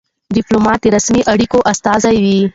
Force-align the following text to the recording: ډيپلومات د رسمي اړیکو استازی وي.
ډيپلومات 0.35 0.79
د 0.81 0.85
رسمي 0.95 1.21
اړیکو 1.33 1.57
استازی 1.71 2.15
وي. 2.23 2.39